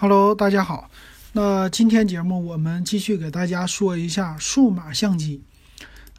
[0.00, 0.88] Hello，大家好。
[1.34, 5.42] 那今天节目我们继续给大家说一下数码相机。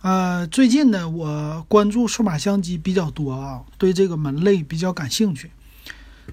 [0.03, 5.49] 呃，最近呢，我关注数码相机比较多啊，对这个门类比较感兴趣。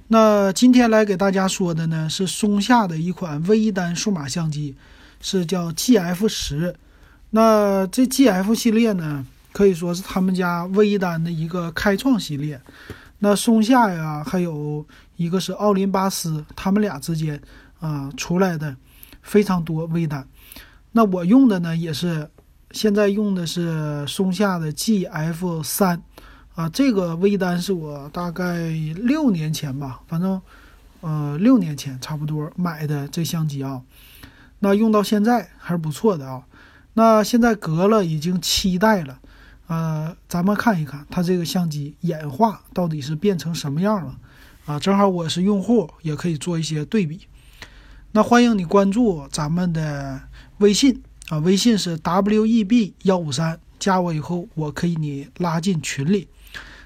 [0.08, 4.76] 那今天来给大家说的呢，是松下的一款微单数码相机，
[5.22, 6.76] 是叫 GF 十。
[7.30, 9.24] 那这 GF 系列呢，
[9.54, 12.60] 可以说是他们家微单的一个开创系列。
[13.20, 14.86] 那松下呀，还有
[15.18, 17.42] 一个是奥林巴斯，他们俩之间
[17.80, 18.74] 啊出来的
[19.20, 20.26] 非常多微单。
[20.92, 22.30] 那我用的呢，也是
[22.70, 26.00] 现在用的是松下的 GF 三
[26.54, 30.40] 啊，这个微单是我大概六年前吧，反正
[31.00, 33.82] 呃六年前差不多买的这相机啊。
[34.60, 36.44] 那用到现在还是不错的啊。
[36.94, 39.18] 那现在隔了已经七代了。
[39.66, 44.16] 呃，咱们看一看它这个相机演化到底是变成什么样了
[44.68, 44.78] 啊？
[44.78, 47.22] 正好我是用户，也可以做一些对比。
[48.12, 50.20] 那欢迎你关注咱们的
[50.58, 56.28] 微信啊，微信是 w e b 幺五三，加我以后我可以你拉进群里。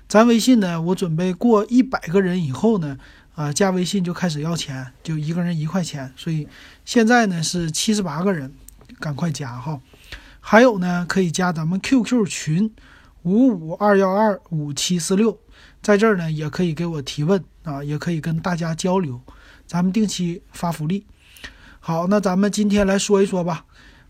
[0.06, 2.96] 咱微信呢，我准备过一百个人以后呢，
[3.34, 6.12] 啊，加微信就开始要钱，就一个人一块钱。
[6.16, 6.46] 所以
[6.84, 8.52] 现在呢是七十八个人，
[9.00, 9.80] 赶快加哈。
[10.38, 12.72] 还有呢，可以加咱们 QQ 群
[13.22, 15.36] 五五二幺二五七四六，
[15.82, 19.20] 在这儿呢也可以给我提问啊，也可以跟大家交流，
[19.66, 21.04] 咱们定期发福利。
[21.80, 23.64] 好，那咱们今天来说一说吧。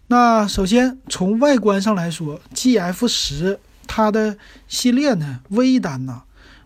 [0.08, 4.36] 那首先从外观上来说，GF 十它的
[4.68, 6.22] 系列呢，微单呐，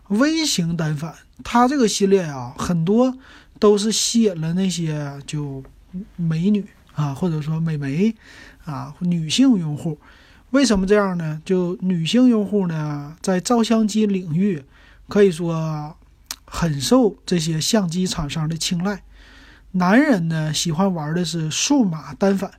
[0.09, 3.17] 微型单反，它这个系列啊，很多
[3.59, 5.63] 都是吸引了那些就
[6.15, 8.15] 美女啊，或者说美眉。
[8.65, 9.97] 啊，女性用户
[10.49, 11.41] 为什么这样呢？
[11.45, 14.61] 就女性用户呢，在照相机领域
[15.07, 15.95] 可以说
[16.47, 19.03] 很受这些相机厂商的青睐。
[19.73, 22.51] 男人呢，喜欢玩的是数码单反，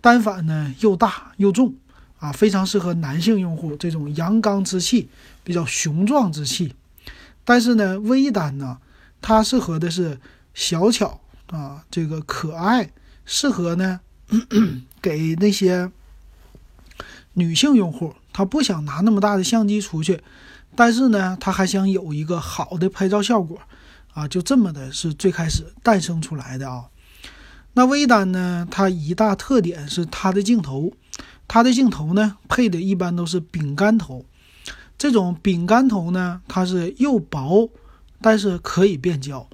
[0.00, 1.74] 单反呢又大又重
[2.18, 5.08] 啊，非常适合男性用户这种阳刚之气、
[5.44, 6.74] 比较雄壮之气。
[7.44, 8.78] 但是呢，微单呢，
[9.20, 10.18] 它适合的是
[10.54, 12.90] 小巧啊，这个可爱，
[13.24, 14.00] 适合呢。
[15.00, 15.90] 给那些
[17.32, 20.20] 女性用户，她不想拿那么大的相机出去，
[20.74, 23.58] 但是呢，他还想有一个好的拍照效果，
[24.12, 26.84] 啊，就这么的是最开始诞生出来的啊。
[27.74, 30.92] 那微单呢，它一大特点是它的镜头，
[31.46, 34.24] 它的镜头呢配的一般都是饼干头，
[34.96, 37.70] 这种饼干头呢，它是又薄，
[38.20, 39.48] 但是可以变焦。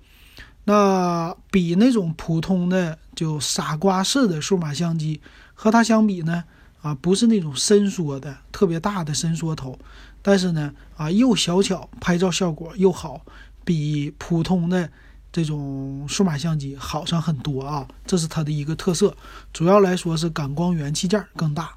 [0.64, 5.20] 那比那种普通的就傻瓜式的数码相机
[5.52, 6.44] 和它相比呢，
[6.80, 9.78] 啊，不是那种伸缩的特别大的伸缩头，
[10.26, 13.20] 但是呢，啊，又小巧，拍照效果又好，
[13.62, 14.88] 比普通的
[15.30, 19.14] 这种数码相机好上很多啊，这是它的一个特色。
[19.52, 21.74] 主要来说是感光元器件更大。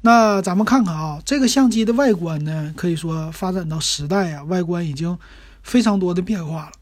[0.00, 5.18] 那咱们看看啊，这个相机的外观呢，可以说发展到十代啊，外观已经
[5.62, 6.72] 非常多的变化了。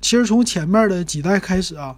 [0.00, 1.94] 其实从前面的几代开始啊，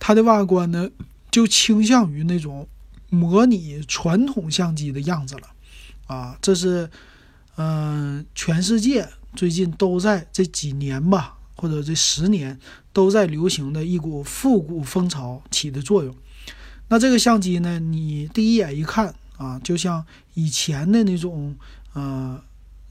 [0.00, 0.88] 它的外观呢
[1.30, 2.66] 就倾向于那种
[3.10, 5.42] 模拟传统相机的样子了，
[6.06, 6.90] 啊，这是
[7.58, 12.58] 嗯，全世界最近都在这几年吧，或者这十年
[12.92, 16.14] 都在流行的一股复古风潮起的作用。
[16.88, 21.54] 那这个相机呢，你第一眼一看啊，就像以前的那种
[21.92, 22.40] 呃。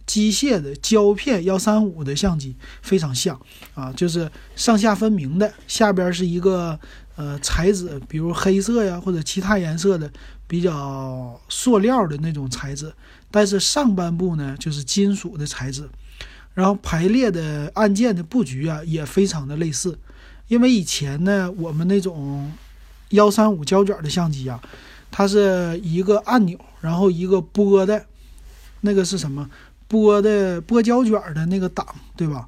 [0.07, 3.37] 机械的胶片幺三五的相机非常像
[3.73, 6.79] 啊，就是上下分明的，下边是一个
[7.17, 10.09] 呃材质，比如黑色呀或者其他颜色的
[10.47, 12.93] 比较塑料的那种材质，
[13.29, 15.89] 但是上半部呢就是金属的材质，
[16.53, 19.99] 然后排列的按键的布局啊也非常的类似，
[20.47, 22.51] 因为以前呢我们那种
[23.09, 24.61] 幺三五胶卷的相机啊，
[25.11, 28.05] 它是一个按钮，然后一个拨的，
[28.81, 29.49] 那个是什么？
[29.89, 31.85] 拨的拨胶卷的那个档，
[32.15, 32.47] 对吧？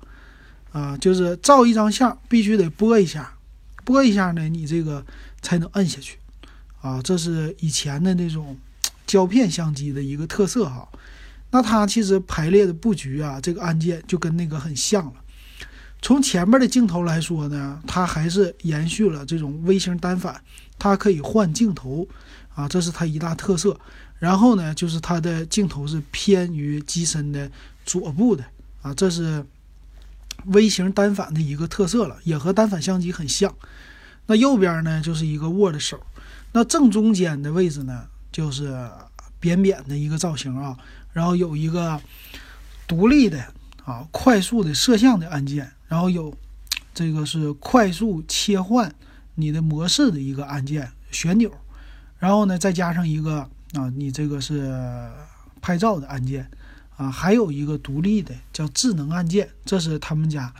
[0.72, 3.34] 啊，就是照一张相必须得拨一下，
[3.84, 5.04] 拨一下呢，你这个
[5.42, 6.19] 才能摁下去。
[6.82, 8.58] 啊，这是以前的那种
[9.06, 10.88] 胶片相机的一个特色哈。
[11.52, 15.14] 那它其实排列的布局啊，这个按键就跟那个很像了。
[16.02, 20.42] 从前面的镜头来说呢，它还是延续了这种微型单反，
[20.78, 22.08] 它可以换镜头
[22.56, 23.78] 啊，这是它一大特色。
[24.18, 27.50] 然后呢，就是它的镜头是偏于机身的
[27.86, 28.44] 左部的
[28.82, 29.46] 啊，这是
[30.46, 33.54] 微型单反的一个特色了，也和单反相机很像。
[34.28, 36.00] 那右边呢，就是一个握的手，
[36.52, 38.90] 那正中间的位置呢，就是
[39.40, 40.78] 扁扁的一个造型啊，
[41.14, 42.02] 然后有一个
[42.88, 43.54] 独立的
[43.86, 46.36] 啊快速的摄像的按键，然后有
[46.94, 48.94] 这个是快速切换
[49.36, 51.52] 你的模式的一个按键旋钮，
[52.18, 54.76] 然后呢再加上一个啊，你这个是
[55.62, 56.50] 拍照的按键
[56.98, 60.52] 啊，还有一个独立的叫智能按键，这是他们家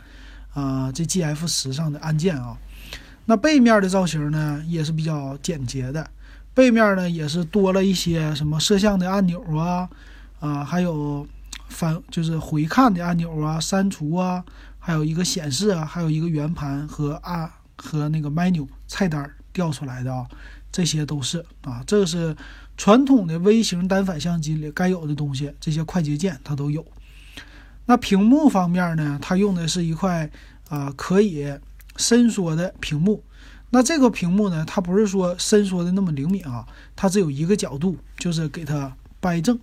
[0.54, 2.56] 啊这 G F 十上的按键啊。
[3.26, 6.10] 那背面的造型呢也是比较简洁的，
[6.52, 9.88] 背面呢也是多了一些什么摄像的按钮啊
[10.40, 11.24] 啊，还有
[11.68, 14.44] 翻就是回看的按钮啊，删除啊，
[14.80, 20.26] 还有一个显示啊，还有一个圆盘和按和那个 menu 菜单调出来的啊，
[20.72, 22.36] 这些都是啊，这是
[22.76, 26.84] 传统的微型单反相机里该有的东西，这些快捷键它都有。
[27.86, 30.28] 那屏幕方面呢，它用的是一块
[30.68, 31.46] 啊可以。
[31.96, 33.22] 伸缩的屏幕，
[33.70, 34.64] 那这个屏幕呢？
[34.66, 36.66] 它不是说伸缩的那么灵敏啊，
[36.96, 39.58] 它只有一个角度，就是给它掰正，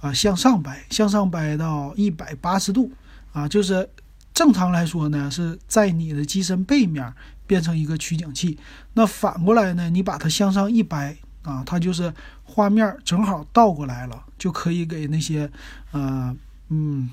[0.00, 2.90] 啊，向上掰，向上掰到一百八十度，
[3.32, 3.88] 啊，就是
[4.32, 7.12] 正常来说呢，是在你的机身背面
[7.46, 8.58] 变成一个取景器。
[8.94, 12.12] 那反过来呢，你把它向上一掰，啊，它就是
[12.44, 15.50] 画面正好倒过来了，就可以给那些，
[15.92, 16.34] 呃，
[16.68, 17.10] 嗯，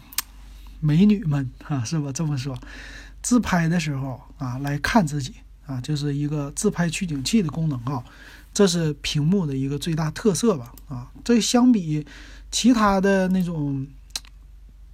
[0.79, 2.11] 美女们啊，是吧？
[2.11, 2.57] 这么说。
[3.21, 5.35] 自拍的时候啊，来看自己
[5.65, 8.03] 啊，就是一个自拍取景器的功能啊，
[8.53, 11.11] 这是屏幕的一个最大特色吧啊。
[11.23, 12.05] 这相比
[12.51, 13.85] 其他的那种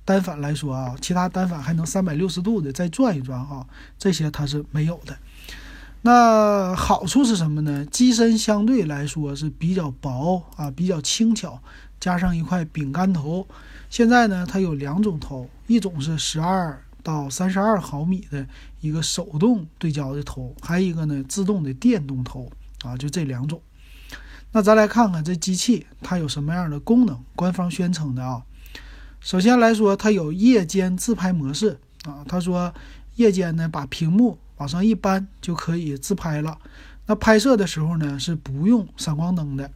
[0.04, 3.66] 单反来说啊，其他单反还能三百六十度的再转一转啊，
[4.00, 5.18] 这些它是没有的。
[6.06, 7.86] 那好处是什么呢？
[7.86, 11.62] 机身相对来说是比较薄啊，比较轻巧，
[12.00, 13.48] 加上一块饼干头。
[13.90, 16.83] 现在呢，它有两种头，一种是十二。
[17.04, 18.48] 到三十二毫米的
[18.80, 22.50] 一个手动对焦的头，还有一个呢自动的电动头
[22.84, 23.62] 啊，就这两种。
[24.54, 27.20] 那咱来看看这机器它有什么样的功能？
[27.36, 28.44] 官方宣称的啊，
[29.20, 32.74] 首先来说它有夜间自拍模式啊，他说
[33.16, 36.58] 夜间呢把屏幕往上一搬就可以自拍了。
[37.06, 39.70] 那拍摄的时候呢是不用闪光灯的，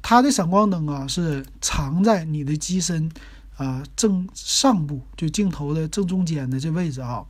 [0.00, 3.10] 它的闪光灯啊是藏在你的机身。
[3.56, 7.24] 啊，正上部就镜头的正中间的这位置啊，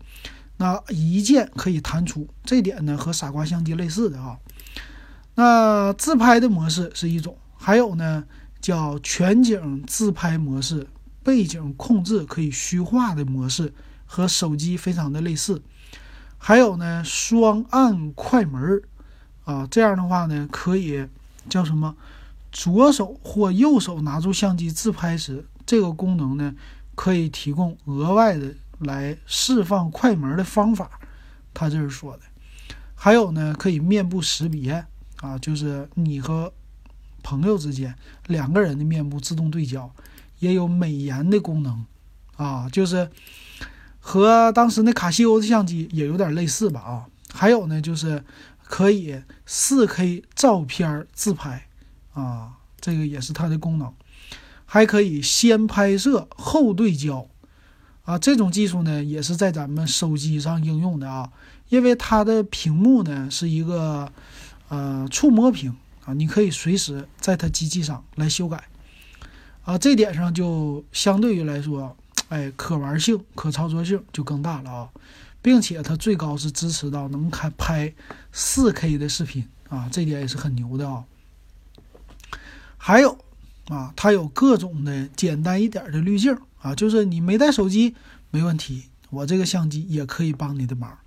[0.56, 4.38] 那一键可以弹出，这点呢和傻瓜相机类似的啊。
[5.34, 8.24] 那自拍的模式是一种，还有呢
[8.60, 10.86] 叫全景自拍模式，
[11.22, 13.74] 背景控制可以虚化的模式，
[14.06, 15.60] 和手机非常的类似。
[16.38, 18.82] 还有呢双按快门
[19.44, 21.06] 啊，这样的话呢可以
[21.48, 21.94] 叫什么？
[22.52, 25.44] 左手或右手拿住相机自拍时。
[25.66, 26.54] 这个功能呢，
[26.94, 30.90] 可以提供额外的来释放快门的方法，
[31.52, 32.22] 他这是说的。
[32.94, 34.84] 还有呢，可以面部识别
[35.20, 36.52] 啊，就是你和
[37.22, 37.94] 朋友之间
[38.26, 39.90] 两个人的面部自动对焦，
[40.38, 41.84] 也有美颜的功能
[42.36, 43.10] 啊，就是
[44.00, 47.06] 和当时那卡西欧的相机也有点类似吧啊。
[47.32, 48.22] 还有呢，就是
[48.62, 51.66] 可以 4K 照片自拍
[52.12, 53.92] 啊，这个也是它的功能。
[54.74, 57.28] 还可以先拍摄后对焦，
[58.02, 61.30] 啊，这种技术呢也是在咱们手机上应用的啊，
[61.68, 64.10] 因为它的屏幕呢是一个
[64.68, 68.64] 呃触摸屏啊，你可以随时在它机器上来修改，
[69.62, 71.96] 啊，这点上就相对于来说，
[72.28, 74.88] 哎，可玩性、可操作性就更大了啊，
[75.40, 77.94] 并且它最高是支持到能开拍
[78.34, 81.04] 4K 的视频啊，这点也是很牛的啊，
[82.76, 83.16] 还有。
[83.68, 87.94] 啊，它有各种的简单一点的滤镜啊，就是你没带手机
[88.30, 90.98] 没问题，我这个相机也可以帮你的忙。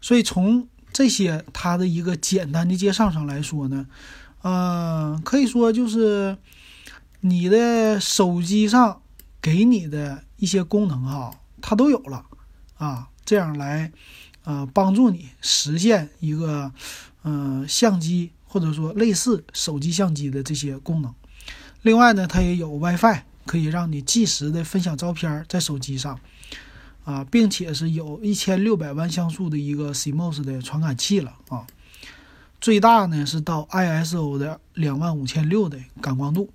[0.00, 3.86] 所以从这些它的一个简单的介绍上来说呢，
[4.42, 6.36] 呃，可以说就是
[7.20, 9.02] 你的手机上
[9.40, 12.24] 给你的一些功能哈，它都有了
[12.76, 13.92] 啊，这样来
[14.44, 16.72] 呃帮助你实现一个
[17.22, 21.14] 嗯相机或者说类似手机相机的这些功能。
[21.82, 26.20] 另外呢，它也有 WiFi，可以让你即时的分享照片在手机上，
[27.04, 31.66] 啊，并且是有一千六百万像素的一个 CMOS 的传感器了啊，
[32.60, 36.50] 最大呢是到 ISO 的两万五千六的感光度，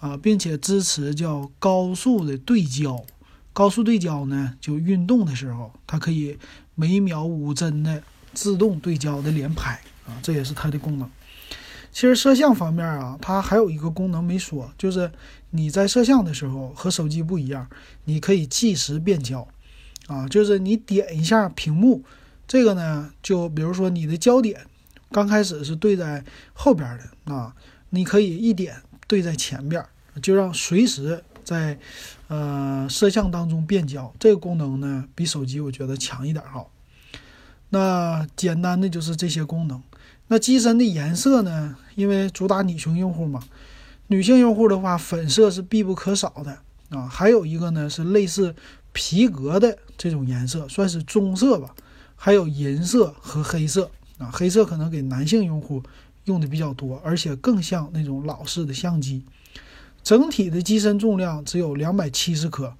[0.00, 3.04] 啊，并且支持叫高速的对焦，
[3.52, 6.36] 高速对焦呢就运动的时候，它可以
[6.74, 8.02] 每秒五帧的
[8.34, 11.08] 自动对焦的连拍啊，这也是它的功能。
[11.92, 15.12] 其实摄像方面啊，它还有一个功能没说，就是
[15.50, 17.68] 你在摄像的时候和手机不一样，
[18.04, 19.46] 你可以即时变焦，
[20.06, 22.02] 啊，就是你点一下屏幕，
[22.48, 24.66] 这个呢，就比如说你的焦点
[25.10, 27.54] 刚开始是对在后边的啊，
[27.90, 29.84] 你可以一点对在前边，
[30.22, 31.78] 就让随时在
[32.28, 36.64] 呃摄像当中变焦，这个功能呢比手机我觉得强一点哈。
[37.74, 39.82] 那简单的就是这些功能。
[40.28, 41.74] 那机身的颜色呢？
[41.94, 43.42] 因为主打女性用户嘛，
[44.08, 46.58] 女性用户的话，粉色是必不可少的
[46.96, 47.08] 啊。
[47.08, 48.54] 还有一个呢是类似
[48.92, 51.74] 皮革的这种颜色，算是棕色吧。
[52.14, 55.82] 还有银色和黑色啊，黑色可能给男性用户
[56.24, 59.24] 用的比较多，而且更像那种老式的相机。
[60.02, 62.74] 整体的机身重量只有两百七十克，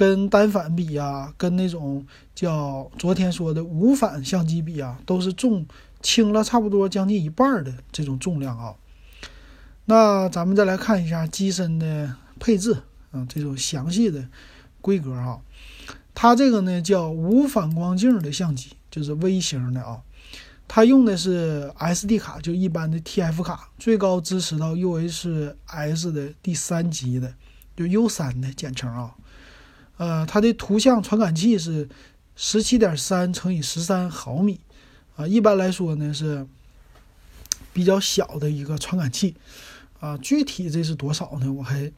[0.00, 5.66] 跟单反比啊，跟那种叫昨天说的无反相机比啊，都是重。
[6.00, 8.74] 轻了差不多将近一半的这种重量啊，
[9.84, 12.72] 那咱们再来看一下机身的配置
[13.10, 14.26] 啊，这种详细的
[14.80, 15.40] 规格啊，
[16.14, 20.00] 它这个呢叫无反光镜的相机，就是微型的啊，
[20.66, 27.34] 它用的是 SD 卡，就一般的 TF 卡，最高支持到 UHS 的第三级的，
[27.76, 29.14] 就 U 三的简称啊，
[30.00, 31.86] 呃，它的图像传感器是
[32.34, 34.58] 十七点三乘以十三毫米。
[35.16, 36.46] 啊，一般来说呢是
[37.74, 39.36] 比较小的一个传感器，
[39.98, 41.52] 啊，具体这是多少呢？
[41.52, 41.92] 我还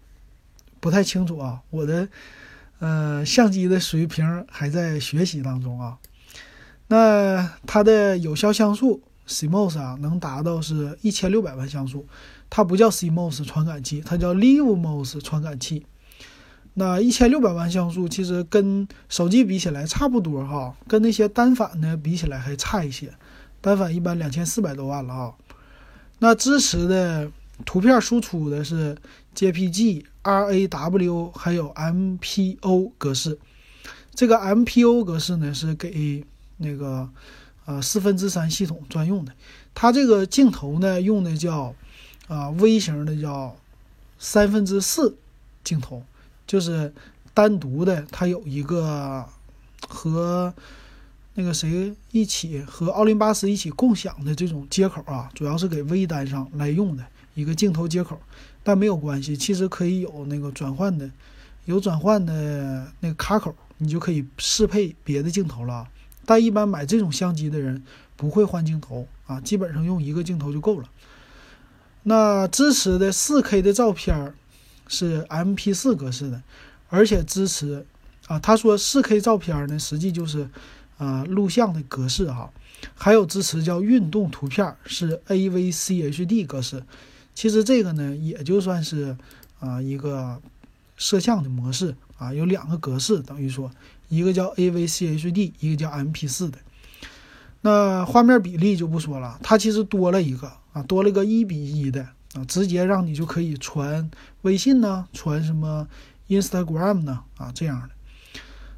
[0.81, 2.09] 不太清楚啊，我的
[2.81, 5.99] 呃相机的水平还在学习当中啊。
[6.89, 12.05] 那它的有效像素 CMOS 啊，能达到是一千六百万像素，
[12.51, 15.87] 它不叫 CMOS 传感器，它叫 LiveMOS 传感器。
[16.75, 23.13] 那一千六百万像素其实跟手机比起来差不多哈，跟那些单反呢比起来还差一些，
[23.61, 25.35] 单反一般两千四百多万了啊。
[26.21, 27.31] 那支持的
[27.67, 28.97] 图片输出的是
[29.37, 33.39] JPG、RAW 还有 MPO 格式，
[34.15, 36.25] 这个 MPO 格式呢是给
[36.57, 37.09] 那个
[37.67, 39.33] 呃四分之三系统专用的，
[39.75, 41.75] 它这个镜头呢用的叫
[42.29, 43.55] 啊微型的叫
[44.19, 45.19] 三分之四
[45.63, 46.03] 镜头。
[46.53, 46.93] 就是
[47.33, 49.25] 单独的，它有一个
[49.89, 50.53] 和
[51.33, 58.21] 那个谁一起和奥林巴斯一起共享的这种接口啊，主要是给微单上来用的一个镜头接口，
[58.63, 61.11] 但没有关系，其实可以有那个转换的，
[61.65, 65.89] 有转换的那个卡口，你就可以适配别的镜头了。
[66.27, 67.83] 但一般买这种相机的人
[68.15, 70.91] 不会换镜头啊，基本上用一个镜头就够了。
[72.03, 74.35] 那支持的 4K 的照片。
[74.93, 76.43] 是 MP4 格式的，
[76.91, 77.87] 而且支持
[78.27, 80.47] 啊，他说 4K 照片呢，实际就是
[80.99, 82.53] 啊录像的格式哈，
[82.95, 86.83] 还有支持叫运动图片是 AVCHD 格式，
[87.35, 89.17] 其实这个呢也就算是
[89.61, 90.39] 啊一个
[90.99, 93.71] 摄像的模式啊，有两个格式，等于说
[94.11, 96.59] 一个叫 AVCHD，一个叫 MP4 的。
[97.63, 102.07] 那画面比例就不说了，它其实多了一个啊，多了个一比一的。
[102.35, 104.11] 啊，直接让你就可以传
[104.43, 105.87] 微信呢，传什么
[106.29, 107.21] Instagram 呢？
[107.37, 107.91] 啊，这样的。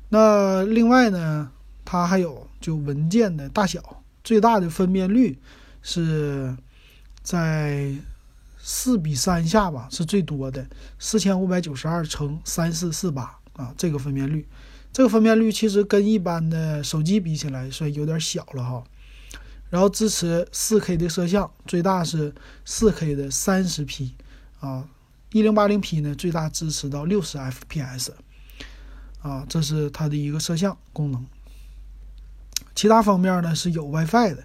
[0.09, 1.51] 那另外呢，
[1.85, 5.39] 它还有就文件的大小，最大的分辨率
[5.83, 6.57] 是
[7.23, 7.95] 在
[8.59, 10.67] 四比三下吧，是最多的，
[10.99, 14.47] 四千五百九十二乘三四四八啊，这个分辨率，
[14.93, 18.83] 这个分辨率其实跟一般的手机比起来算有点小了哈。
[19.75, 22.33] 然后支持 4K 的摄像，最大是
[22.65, 24.13] 4K 的 30P，
[24.61, 24.89] 啊
[25.33, 28.11] ，1080P 呢最大支持到 60fps，
[29.21, 31.27] 啊，这是它的一个摄像功能。
[32.73, 34.45] 其他方面呢是有 WiFi 的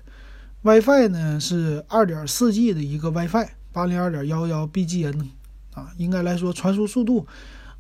[0.64, 5.28] ，WiFi 呢是 2.4G 的一个 WiFi，802.11BGN，
[5.76, 7.28] 啊，应该来说传输速度，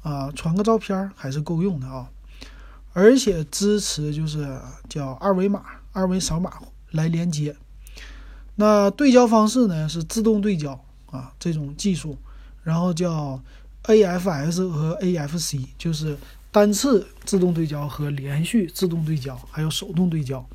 [0.03, 2.07] 啊，传个照片还是够用的啊，
[2.93, 6.53] 而且支持就是叫二维码，二维扫码。
[6.91, 7.55] 来连接，
[8.55, 12.17] 那对焦方式呢是自动对焦啊，这种技术，
[12.63, 13.41] 然后叫
[13.83, 16.17] AFS 和 AFC，就是
[16.51, 20.45] 单次自动对焦和连续自动对焦，还有手动对焦，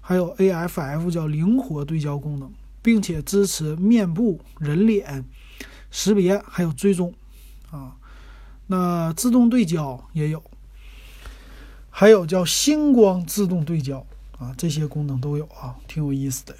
[0.00, 2.50] 还有 AFF 叫灵活对焦功能，
[2.82, 5.24] 并且支持面部、人脸
[5.90, 7.14] 识别，还有追踪
[7.70, 7.94] 啊。
[8.66, 10.42] 那自动对焦也有，
[11.90, 14.06] 还有叫星光自动对焦。
[14.38, 16.54] 啊，这些功能都有啊，挺有意思的。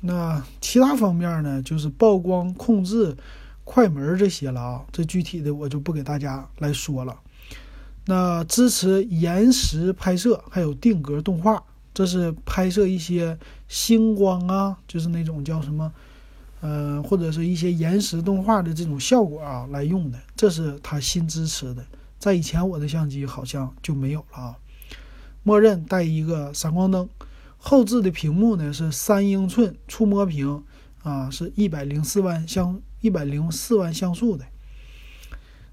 [0.00, 3.14] 那其他方面呢，就是曝光控制、
[3.64, 4.82] 快门这些了啊。
[4.90, 7.14] 这具体的我就不给大家来说了。
[8.06, 11.62] 那支持延时拍摄，还有定格动画，
[11.92, 15.92] 这是拍摄一些星光啊，就是那种叫什么，
[16.62, 20.18] 嗯，或者是一些延时动画的这种效果啊来用的。
[20.34, 21.84] 这是它新支持的，
[22.18, 24.56] 在以前我的相机好像就没有了啊。
[25.42, 27.08] 默认带一个闪光灯，
[27.56, 30.62] 后置的屏幕呢是三英寸触摸屏，
[31.02, 34.44] 啊，是一百零四万像一百零四万像素的。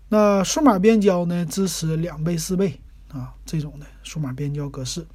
[0.09, 5.05] 那数码变焦呢支持两倍、四倍啊这种的数码变焦格式。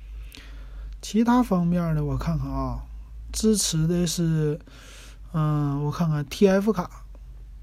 [1.01, 2.83] 其他方面的我看看啊，
[3.33, 4.61] 支持的是，
[5.33, 7.07] 嗯，我看看 TF 卡，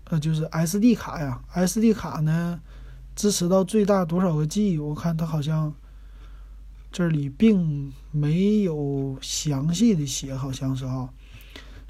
[0.05, 2.59] 呃，就是 SD 卡呀，SD 卡呢
[3.15, 4.77] 支持到最大多少个 G？
[4.79, 5.73] 我看它好像
[6.91, 11.09] 这里并没有详细的写，好像是哈，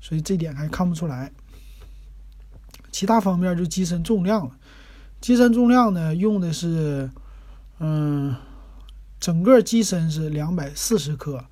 [0.01, 1.31] 所以这点还看不出来。
[2.91, 4.51] 其他方面就机身重量了，
[5.21, 7.09] 机身重量呢用的是，
[7.79, 8.35] 嗯。
[9.19, 11.43] 整个机身是两百四十克，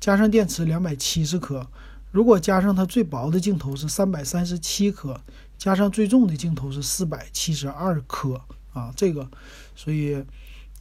[0.00, 1.64] 加上电池两百七十克。
[2.10, 5.20] 如果加上它最薄的镜头是三百三十七克，
[5.56, 8.40] 加上最重的镜头是四百七十二克
[8.72, 9.30] 啊，这个，
[9.76, 10.24] 所以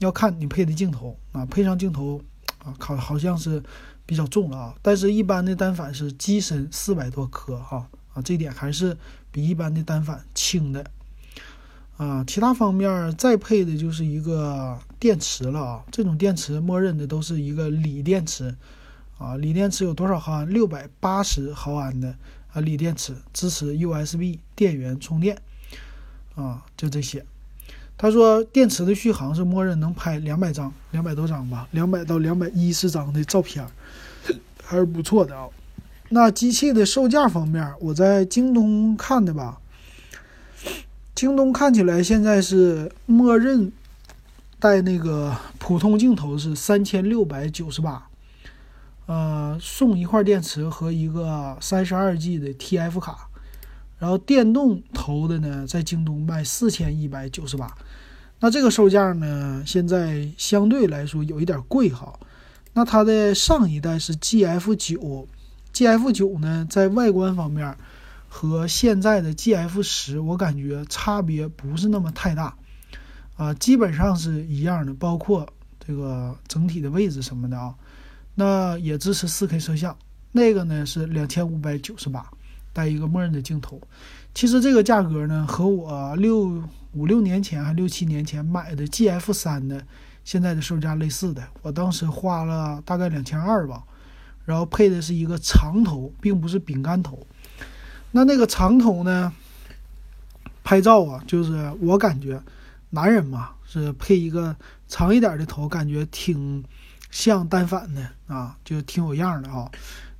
[0.03, 2.21] 要看你配的镜头啊，配上镜头
[2.63, 3.63] 啊，好好像是
[4.05, 4.75] 比较重了啊。
[4.81, 8.97] 但是一般的单反是机身四百多克哈啊，这点还是
[9.31, 10.85] 比一般的单反轻的。
[11.97, 15.85] 啊，其他方面再配的就是一个电池了啊。
[15.91, 18.55] 这种电池默认的都是一个锂电池，
[19.19, 20.49] 啊，锂电池有多少毫安？
[20.49, 22.15] 六百八十毫安的
[22.51, 25.39] 啊，锂电池支持 USB 电源充电，
[26.35, 27.23] 啊，就这些。
[28.03, 33.65] 他说电池的续航是默认能拍两百张，两百多张吧，两百到两百一十张的照片，
[34.61, 35.47] 还是不错的啊。
[36.09, 39.57] 那机器的售价方面，我在京东看的吧。
[41.15, 43.71] 京东看起来现在是默认
[44.59, 48.09] 带那个普通镜头是三千六百九十八，
[49.05, 53.29] 呃，送一块电池和一个三十二 G 的 TF 卡，
[53.97, 57.73] 然后电动头的呢，在京东卖四千一百九十八，
[58.39, 62.19] 那这个售价呢，现在相对来说有一点贵哈。
[62.73, 65.27] 那它的上一代是 GF 九
[65.73, 67.75] ，GF 九呢，在外观方面。
[68.35, 72.55] 和现在的 G F 十，我感觉差别不是那么太大，
[73.37, 75.47] 啊，基本上是一样的，包括
[75.85, 77.75] 这个整体的位置什么的啊。
[78.33, 79.95] 那也支持四 K 摄像，
[80.31, 82.25] 那个呢是两千五百九十八，
[82.73, 83.79] 带一个默认的镜头。
[84.33, 86.59] 其实这个价格呢，和我六
[86.93, 89.85] 五六年前还六七年前买的 G F 三的
[90.23, 91.43] 现在的售价类似的。
[91.61, 93.83] 我当时花了大概两千二吧，
[94.45, 97.25] 然后配的是一个长头，并不是饼干头。
[98.11, 99.33] 那那个长头呢？
[100.65, 102.41] 拍照啊，就是我感觉，
[102.91, 104.55] 男人嘛是配一个
[104.87, 106.63] 长一点的头，感觉挺
[107.11, 109.69] 像单反的啊，就挺有样的啊。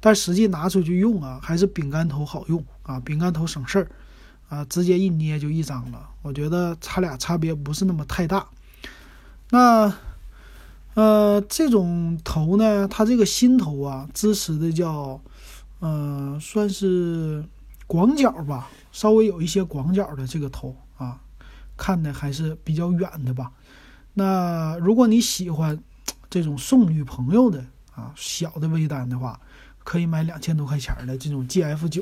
[0.02, 3.88] 但实际拿出去用啊，还是饼干头好用啊，饼干头省事儿
[4.54, 6.10] 啊，直接一捏就一张了。
[6.22, 8.48] 我觉得它俩差别不是那么太大。
[9.50, 9.94] 那
[10.94, 15.20] 呃，这种头呢，它这个新头啊，支持的叫
[15.80, 17.44] 嗯，算是。
[17.86, 21.20] 广角吧，稍微有一些广角的这个头啊，
[21.78, 23.52] 看的还是比较远的吧。
[24.14, 25.78] 那如果你喜欢
[26.30, 27.64] 这种送女朋友的
[27.94, 29.40] 啊小的微单的话，
[29.84, 32.02] 可以买两千多块钱的这种 G F 九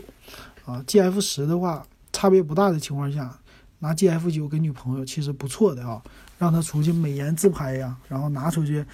[0.65, 1.85] 啊，G F 十的话
[2.21, 3.35] 差别不大的情况下，
[3.79, 5.99] 拿 G F 九给女朋友其实不错的啊，
[6.37, 8.85] 让她出去美颜自拍呀，然后拿出去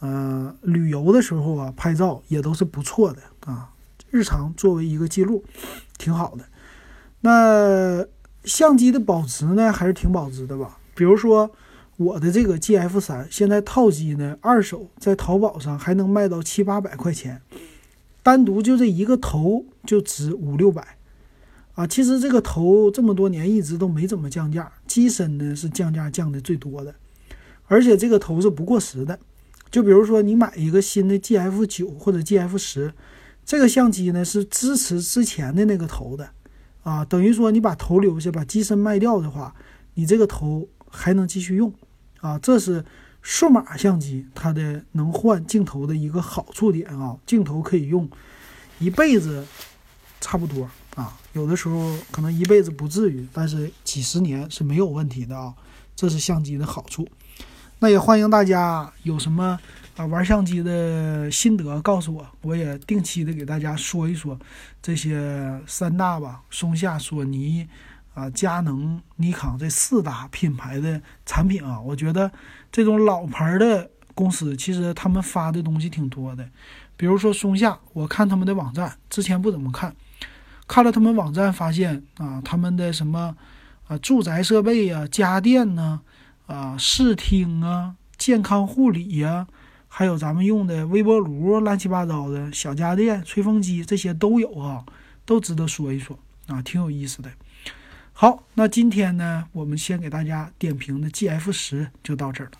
[0.00, 3.70] 嗯旅游的时候啊拍照也都是不错的啊。
[4.12, 5.42] 日常作为一个记录，
[5.98, 6.44] 挺好的。
[7.22, 8.06] 那
[8.44, 10.78] 相机的保值呢，还是挺保值的吧？
[10.94, 11.50] 比如说
[11.96, 17.42] 我的这个 G F 三，现在套机呢，二手在淘宝上还能卖到七八百块钱，
[18.22, 20.96] 单独就这一个头就值五六百
[21.78, 21.86] 啊。
[21.86, 26.92] 其实这个头这么多年一直都没怎么降价，机身呢是降价降的最多的，
[27.68, 29.18] 而且这个头是不过时的。
[29.70, 32.92] 就比如说你买一个新的 G F 九或者 G F 十。
[33.50, 36.28] 这个相机呢是支持之前的那个头的，
[36.82, 39.54] 啊，等于说你把头留下，把机身卖掉的话，
[39.94, 41.72] 你这个头还能继续用，
[42.20, 42.84] 啊，这是
[43.22, 48.06] 数码相机它的能换镜头的一个好处点啊，镜头可以用
[48.80, 49.42] 一辈子，
[50.20, 50.68] 差不多，
[51.38, 55.54] 有的时候可能一辈子不至于，但是几十年是没有问题的啊，
[55.94, 57.06] 这是相机的好处。
[57.78, 59.58] 那也欢迎大家有什么。
[59.96, 64.38] 啊，玩相机的心得告诉我，我也定期的给大家说一说
[64.80, 67.66] 这些三大吧，松下、索尼、
[68.14, 71.80] 啊佳能、尼康这四大品牌的产品啊。
[71.80, 72.30] 我觉得
[72.70, 76.48] 这种老牌的公司，其实他们发的东西挺多的。
[76.96, 79.92] 比如说松下，我看他们的网站，之前不怎么看，
[80.68, 83.34] 看了他们网站，发现啊，他们的什么
[83.88, 86.02] 啊住宅设备呀、家电呢、
[86.46, 89.48] 啊视听啊、健康护理呀。
[89.90, 94.84] 还有咱们用的微波炉，乱七八糟的小家电、吹风机这些都有啊，
[95.24, 97.30] 都值得说一说啊，挺有意思的。
[98.12, 102.58] 好，那今天呢，我们先给大家点评的 G F 十就到这儿了。